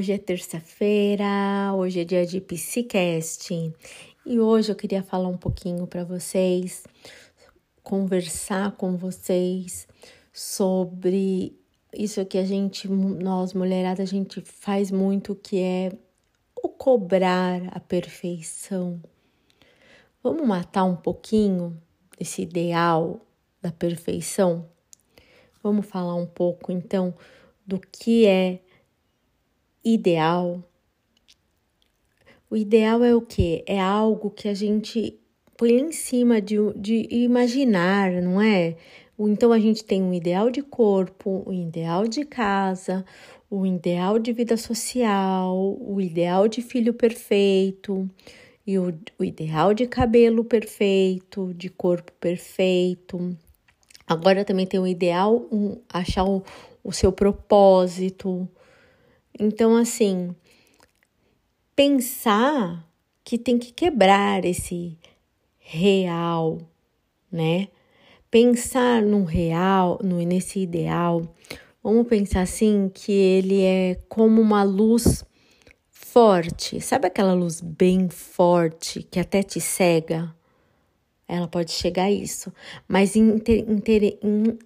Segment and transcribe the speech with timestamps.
[0.00, 3.52] Hoje é terça-feira, hoje é dia de Psicast
[4.24, 6.84] e hoje eu queria falar um pouquinho para vocês,
[7.82, 9.86] conversar com vocês
[10.32, 11.54] sobre
[11.92, 15.92] isso que a gente, nós mulherada, a gente faz muito, que é
[16.56, 19.02] o cobrar a perfeição.
[20.22, 21.78] Vamos matar um pouquinho
[22.18, 23.20] esse ideal
[23.60, 24.66] da perfeição?
[25.62, 27.14] Vamos falar um pouco então
[27.66, 28.62] do que é
[29.84, 30.62] ideal.
[32.50, 33.62] O ideal é o que?
[33.66, 35.18] É algo que a gente
[35.56, 38.76] põe em cima de, de imaginar, não é?
[39.18, 43.04] Então a gente tem um ideal de corpo, um ideal de casa,
[43.50, 48.08] o ideal de vida social, o ideal de filho perfeito,
[48.66, 53.36] e o, o ideal de cabelo perfeito, de corpo perfeito.
[54.06, 56.42] Agora também tem o ideal, um, achar o,
[56.82, 58.48] o seu propósito,
[59.40, 60.36] então, assim,
[61.74, 62.86] pensar
[63.24, 64.98] que tem que quebrar esse
[65.58, 66.58] real,
[67.32, 67.68] né?
[68.30, 71.34] Pensar no real, no, nesse ideal,
[71.82, 75.24] vamos pensar assim que ele é como uma luz
[75.88, 76.78] forte.
[76.82, 80.34] Sabe aquela luz bem forte que até te cega?
[81.26, 82.52] Ela pode chegar a isso,
[82.86, 84.58] mas inter, inter, in,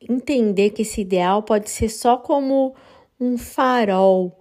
[0.00, 2.74] entender que esse ideal pode ser só como
[3.18, 4.40] um farol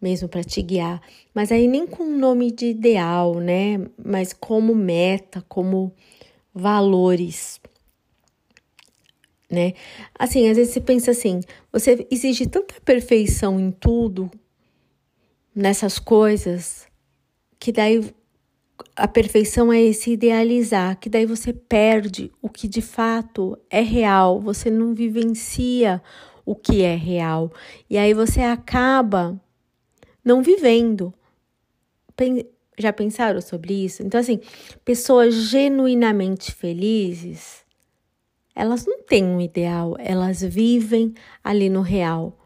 [0.00, 1.00] mesmo para te guiar,
[1.32, 3.78] mas aí nem com nome de ideal, né?
[4.04, 5.94] Mas como meta, como
[6.52, 7.60] valores,
[9.48, 9.74] né?
[10.18, 14.28] Assim, às vezes você pensa assim, você exige tanta perfeição em tudo,
[15.54, 16.88] nessas coisas,
[17.60, 18.12] que daí
[18.96, 24.40] a perfeição é esse idealizar, que daí você perde o que de fato é real,
[24.40, 26.02] você não vivencia
[26.44, 27.52] o que é real.
[27.88, 29.40] E aí você acaba
[30.24, 31.12] não vivendo.
[32.78, 34.02] Já pensaram sobre isso?
[34.02, 34.40] Então, assim,
[34.84, 37.64] pessoas genuinamente felizes,
[38.54, 42.38] elas não têm um ideal, elas vivem ali no real.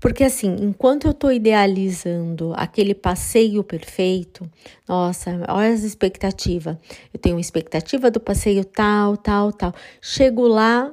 [0.00, 4.50] Porque assim, enquanto eu estou idealizando aquele passeio perfeito,
[4.88, 6.76] nossa, olha as expectativas.
[7.12, 9.72] Eu tenho uma expectativa do passeio tal, tal, tal.
[10.00, 10.92] Chego lá,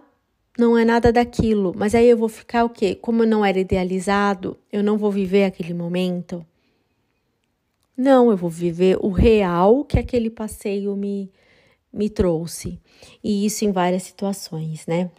[0.59, 2.93] não é nada daquilo, mas aí eu vou ficar o quê?
[2.93, 6.45] Como eu não era idealizado, eu não vou viver aquele momento.
[7.95, 11.31] Não, eu vou viver o real que aquele passeio me,
[11.91, 12.79] me trouxe.
[13.23, 15.09] E isso em várias situações, né?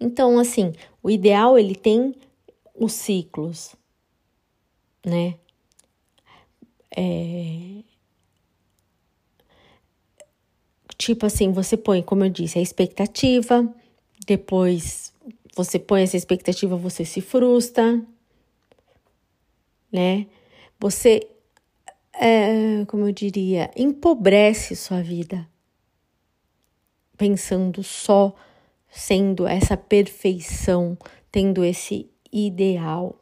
[0.00, 0.72] Então, assim,
[1.02, 2.14] o ideal ele tem
[2.74, 3.74] os ciclos,
[5.06, 5.36] né?
[6.96, 7.82] É...
[10.96, 13.68] Tipo assim, você põe, como eu disse, a expectativa,
[14.24, 15.12] depois
[15.54, 18.02] você põe essa expectativa, você se frustra,
[19.92, 20.26] né?
[20.80, 21.28] Você,
[22.12, 25.48] é, como eu diria, empobrece sua vida,
[27.16, 28.34] pensando só
[28.90, 30.98] sendo essa perfeição,
[31.30, 33.18] tendo esse ideal,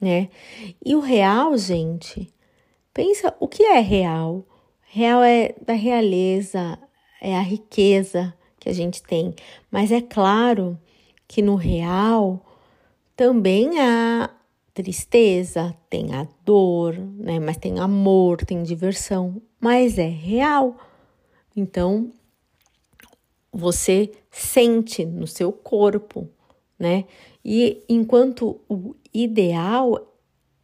[0.00, 0.28] né?
[0.84, 2.32] E o real, gente,
[2.92, 4.44] pensa o que é real?
[4.88, 6.78] Real é da realeza,
[7.20, 8.34] é a riqueza,
[8.66, 9.32] que a gente tem.
[9.70, 10.76] Mas é claro
[11.28, 12.44] que no real
[13.16, 14.28] também há
[14.74, 17.38] tristeza, tem a dor, né?
[17.38, 20.76] Mas tem amor, tem diversão, mas é real.
[21.54, 22.10] Então,
[23.52, 26.28] você sente no seu corpo,
[26.78, 27.04] né?
[27.44, 30.12] E enquanto o ideal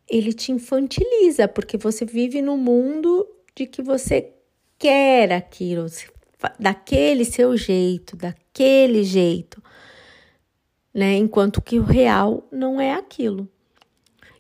[0.09, 4.33] ele te infantiliza, porque você vive no mundo de que você
[4.77, 5.87] quer aquilo,
[6.59, 9.63] daquele seu jeito, daquele jeito,
[10.93, 11.17] né?
[11.17, 13.49] Enquanto que o real não é aquilo.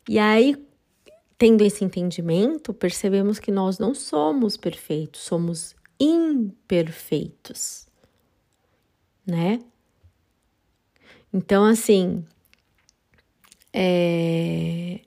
[0.08, 0.56] E aí,
[1.38, 7.86] tendo esse entendimento, percebemos que nós não somos perfeitos, somos imperfeitos,
[9.26, 9.60] né?
[11.32, 12.24] Então, assim,
[13.72, 15.00] é...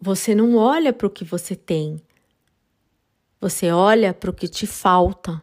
[0.00, 2.00] você não olha para o que você tem,
[3.40, 5.40] você olha para o que te falta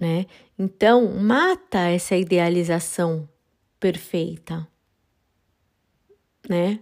[0.00, 0.26] né?
[0.58, 3.28] Então, mata essa idealização
[3.78, 4.66] perfeita,
[6.48, 6.80] né?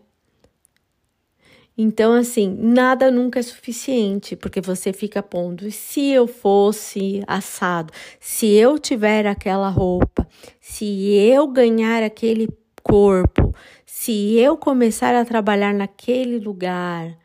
[1.80, 8.46] Então, assim, nada nunca é suficiente, porque você fica pondo, se eu fosse assado, se
[8.48, 10.26] eu tiver aquela roupa,
[10.60, 12.48] se eu ganhar aquele
[12.82, 13.54] corpo,
[13.86, 17.16] se eu começar a trabalhar naquele lugar,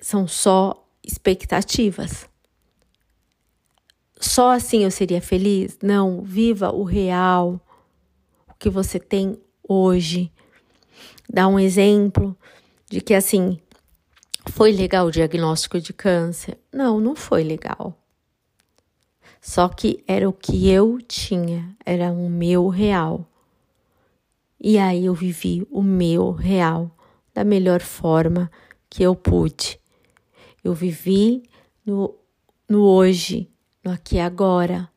[0.00, 2.28] são só expectativas.
[4.26, 5.78] Só assim eu seria feliz?
[5.82, 7.60] Não, viva o real,
[8.48, 10.32] o que você tem hoje.
[11.28, 12.36] dar um exemplo
[12.90, 13.60] de que assim
[14.50, 16.58] foi legal o diagnóstico de câncer?
[16.72, 17.94] Não, não foi legal.
[19.42, 23.26] Só que era o que eu tinha, era o meu real.
[24.58, 26.90] E aí eu vivi o meu real
[27.34, 28.50] da melhor forma
[28.88, 29.78] que eu pude.
[30.64, 31.42] Eu vivi
[31.84, 32.14] no,
[32.66, 33.50] no hoje,
[33.84, 34.88] no aqui e agora.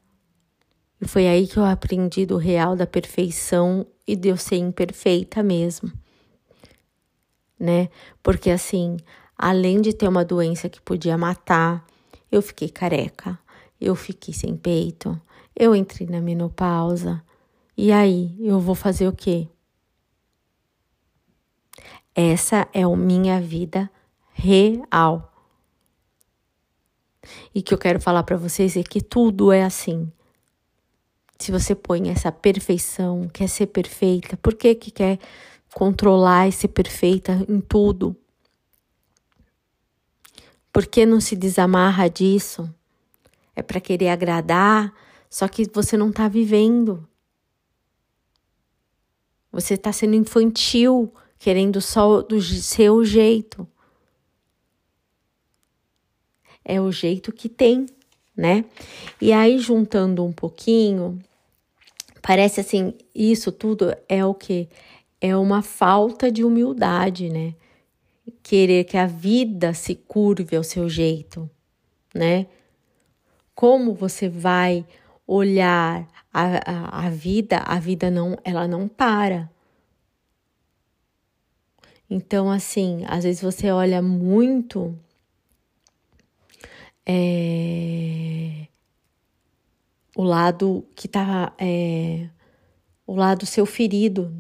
[1.00, 5.44] E foi aí que eu aprendi do real, da perfeição e de eu ser imperfeita
[5.44, 5.92] mesmo.
[7.60, 7.90] Né?
[8.24, 8.98] Porque assim,
[9.38, 11.86] além de ter uma doença que podia matar,
[12.32, 13.38] eu fiquei careca,
[13.80, 15.20] eu fiquei sem peito,
[15.56, 17.22] eu entrei na menopausa.
[17.76, 19.48] E aí, eu vou fazer o quê?
[22.16, 23.90] Essa é a minha vida
[24.34, 25.27] real.
[27.54, 30.12] E que eu quero falar para vocês é que tudo é assim.
[31.40, 35.20] Se você põe essa perfeição, quer ser perfeita, por que que quer
[35.74, 38.16] controlar e ser perfeita em tudo?
[40.74, 42.70] Por que não se desamarra disso?
[43.56, 44.94] É para querer agradar,
[45.30, 47.08] só que você não está vivendo.
[49.52, 53.68] Você está sendo infantil, querendo só do seu jeito.
[56.70, 57.86] É o jeito que tem,
[58.36, 58.66] né?
[59.22, 61.18] E aí, juntando um pouquinho,
[62.22, 64.68] parece assim: isso tudo é o que?
[65.22, 67.56] É uma falta de humildade, né?
[68.44, 71.50] Querer que a vida se curve ao seu jeito,
[72.14, 72.48] né?
[73.56, 74.86] Como você vai
[75.26, 77.60] olhar a, a, a vida?
[77.60, 79.50] A vida não, ela não para.
[82.10, 84.94] Então, assim, às vezes você olha muito.
[87.10, 88.68] É,
[90.16, 91.54] o lado que tá.
[91.58, 92.28] É,
[93.06, 94.34] o lado seu ferido,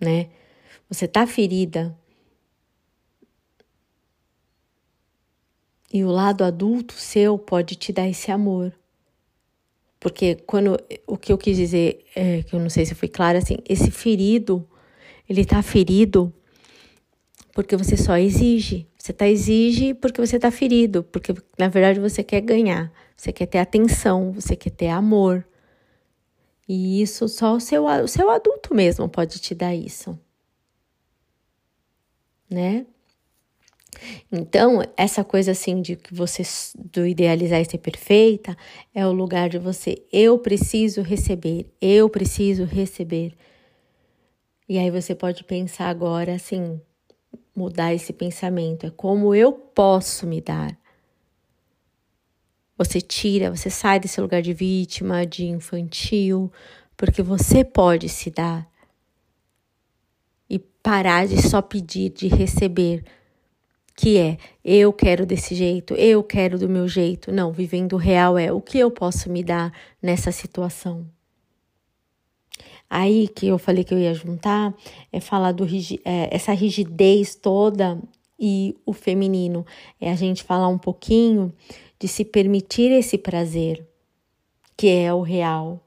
[0.00, 0.30] né?
[0.88, 1.98] Você tá ferida.
[5.92, 8.72] E o lado adulto seu pode te dar esse amor.
[9.98, 13.38] Porque quando o que eu quis dizer, é, que eu não sei se foi claro,
[13.38, 14.68] assim, esse ferido
[15.28, 16.32] ele está ferido
[17.52, 18.86] porque você só exige.
[19.06, 23.46] Você tá exige porque você está ferido, porque na verdade você quer ganhar, você quer
[23.46, 25.46] ter atenção, você quer ter amor.
[26.68, 30.18] E isso só o seu, o seu adulto mesmo pode te dar isso.
[32.50, 32.84] Né?
[34.32, 36.42] Então, essa coisa assim de que você
[36.76, 38.56] do idealizar e ser perfeita
[38.92, 43.36] é o lugar de você eu preciso receber, eu preciso receber.
[44.68, 46.80] E aí você pode pensar agora assim,
[47.56, 50.76] mudar esse pensamento, é como eu posso me dar.
[52.76, 56.52] Você tira, você sai desse lugar de vítima, de infantil,
[56.96, 58.68] porque você pode se dar.
[60.48, 63.02] E parar de só pedir, de receber,
[63.96, 67.32] que é eu quero desse jeito, eu quero do meu jeito.
[67.32, 69.72] Não, vivendo real é o que eu posso me dar
[70.02, 71.15] nessa situação.
[72.88, 74.74] Aí que eu falei que eu ia juntar
[75.12, 75.64] é falar do
[76.04, 78.00] é, essa rigidez toda
[78.38, 79.66] e o feminino.
[80.00, 81.52] É a gente falar um pouquinho
[81.98, 83.86] de se permitir esse prazer,
[84.76, 85.80] que é o real.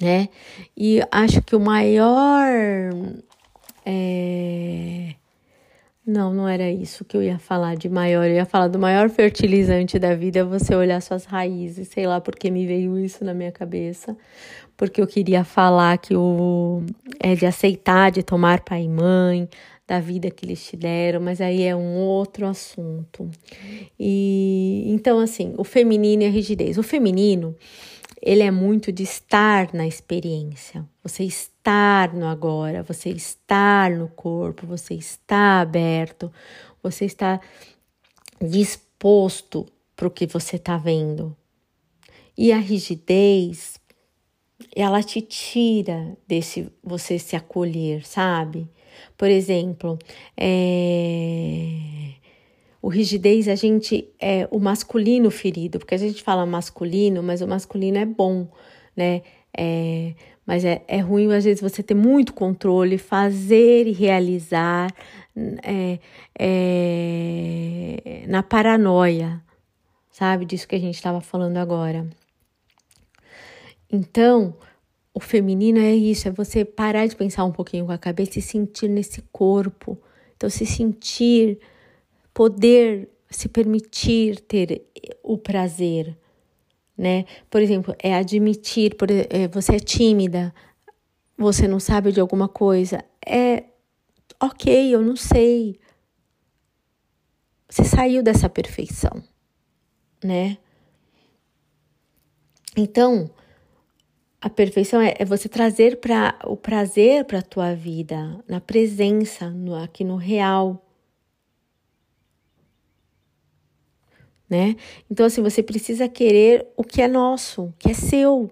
[0.00, 0.28] Né?
[0.76, 2.48] E acho que o maior
[3.84, 5.14] é,
[6.10, 8.26] não, não era isso que eu ia falar de maior.
[8.26, 11.88] Eu ia falar do maior fertilizante da vida é você olhar suas raízes.
[11.88, 14.16] Sei lá porque me veio isso na minha cabeça.
[14.76, 16.82] Porque eu queria falar que o
[17.20, 19.48] é de aceitar, de tomar pai e mãe,
[19.86, 23.30] da vida que eles te deram, mas aí é um outro assunto.
[23.98, 26.76] E então assim, o feminino e a rigidez.
[26.76, 27.54] O feminino,
[28.22, 30.86] ele é muito de estar na experiência.
[31.02, 36.30] Você estar no agora, você estar no corpo, você está aberto,
[36.82, 37.40] você está
[38.40, 41.36] disposto para o que você está vendo.
[42.36, 43.80] E a rigidez,
[44.74, 48.68] ela te tira desse você se acolher, sabe?
[49.16, 49.98] Por exemplo,
[50.36, 51.99] é
[52.82, 57.48] o rigidez, a gente é o masculino ferido, porque a gente fala masculino, mas o
[57.48, 58.48] masculino é bom,
[58.96, 59.22] né?
[59.56, 60.14] É,
[60.46, 64.90] mas é, é ruim, às vezes, você ter muito controle, fazer e realizar
[65.62, 65.98] é,
[66.38, 69.42] é, na paranoia,
[70.10, 70.44] sabe?
[70.46, 72.08] Disso que a gente estava falando agora.
[73.92, 74.56] Então,
[75.12, 78.42] o feminino é isso, é você parar de pensar um pouquinho com a cabeça e
[78.42, 79.98] sentir nesse corpo.
[80.36, 81.58] Então, se sentir
[82.32, 84.86] poder se permitir ter
[85.22, 86.16] o prazer,
[86.96, 87.24] né?
[87.48, 90.54] Por exemplo, é admitir, por, é, você é tímida,
[91.36, 93.64] você não sabe de alguma coisa, é
[94.40, 95.78] ok, eu não sei.
[97.68, 99.22] Você saiu dessa perfeição,
[100.22, 100.58] né?
[102.76, 103.30] Então,
[104.40, 109.50] a perfeição é, é você trazer para o prazer para a tua vida, na presença,
[109.50, 110.84] no, aqui no real.
[114.50, 114.74] Né?
[115.08, 118.50] Então, assim, você precisa querer o que é nosso, o que é seu.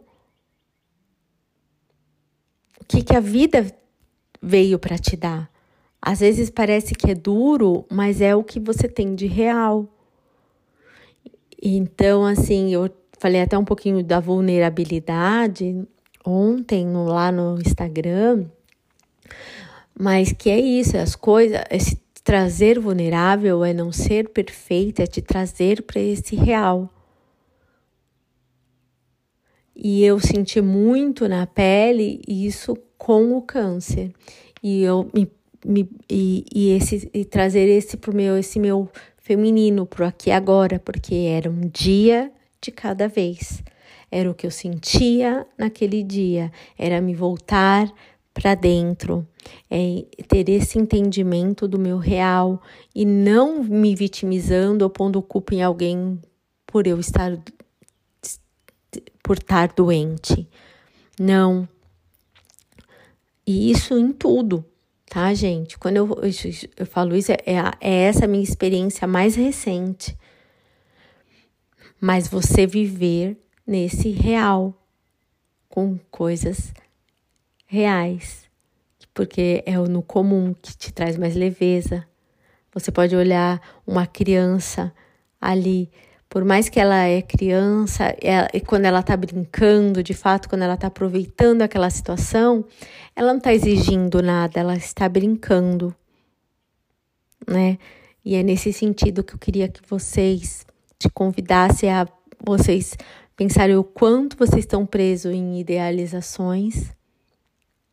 [2.81, 3.67] O que, que a vida
[4.41, 5.51] veio para te dar.
[6.01, 9.89] Às vezes parece que é duro, mas é o que você tem de real.
[11.61, 12.89] Então, assim, eu
[13.19, 15.85] falei até um pouquinho da vulnerabilidade
[16.25, 18.47] ontem lá no Instagram,
[19.99, 21.97] mas que é isso, as coisas, esse
[22.29, 26.93] trazer vulnerável é não ser perfeita, é te trazer para esse real.
[29.75, 34.13] E eu senti muito na pele isso com o câncer.
[34.63, 35.27] E eu me,
[35.65, 40.79] me e, e, esse e trazer esse pro meu esse meu feminino pro aqui agora,
[40.79, 42.31] porque era um dia
[42.61, 43.63] de cada vez.
[44.11, 47.91] Era o que eu sentia naquele dia, era me voltar
[48.41, 49.27] para dentro,
[49.69, 52.63] é ter esse entendimento do meu real
[52.95, 56.21] e não me vitimizando ou pondo culpa em alguém
[56.65, 57.37] por eu estar
[59.23, 60.49] por estar doente.
[61.19, 61.69] Não.
[63.45, 64.65] E isso em tudo,
[65.11, 65.77] tá, gente?
[65.77, 66.31] Quando eu, eu,
[66.77, 67.39] eu falo isso, é,
[67.81, 70.17] é essa minha experiência mais recente
[72.01, 74.75] mas você viver nesse real,
[75.69, 76.73] com coisas
[77.69, 78.49] reais,
[79.13, 82.05] porque é o no comum que te traz mais leveza.
[82.73, 84.93] Você pode olhar uma criança
[85.39, 85.91] ali,
[86.31, 90.63] por mais que ela é criança, ela, e quando ela está brincando, de fato, quando
[90.63, 92.65] ela está aproveitando aquela situação,
[93.15, 95.95] ela não está exigindo nada, ela está brincando,
[97.47, 97.79] né?
[98.25, 100.67] E é nesse sentido que eu queria que vocês
[100.99, 102.07] te convidasse a
[102.45, 102.97] vocês
[103.37, 106.97] pensarem o quanto vocês estão presos em idealizações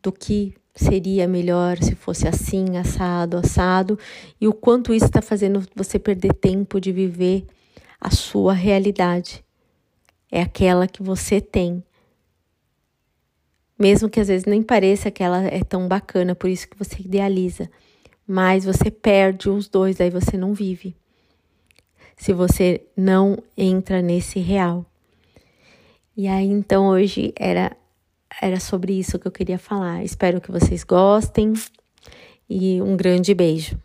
[0.06, 3.98] do que seria melhor se fosse assim, assado, assado,
[4.40, 7.46] e o quanto isso está fazendo você perder tempo de viver
[8.00, 9.44] a sua realidade.
[10.32, 11.84] É aquela que você tem.
[13.80, 17.02] Mesmo que às vezes nem pareça que ela é tão bacana, por isso que você
[17.02, 17.70] idealiza.
[18.28, 20.96] Mas você perde os dois, aí você não vive
[22.18, 24.86] se você não entra nesse real.
[26.16, 27.76] E aí então hoje era
[28.42, 30.04] era sobre isso que eu queria falar.
[30.04, 31.54] Espero que vocês gostem
[32.50, 33.78] e um grande beijo.